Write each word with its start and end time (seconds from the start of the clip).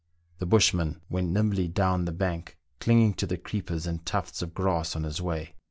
The 0.39 0.47
bushman 0.47 0.99
went 1.11 1.29
nimbly 1.29 1.67
down 1.67 2.05
the 2.05 2.11
bank, 2.11 2.57
clinging 2.79 3.13
to 3.13 3.27
the 3.27 3.37
creepers 3.37 3.85
and 3.85 4.03
tufts 4.03 4.41
oi 4.41 4.47
grass 4.47 4.95
on 4.95 5.03
his 5.03 5.21
way. 5.21 5.53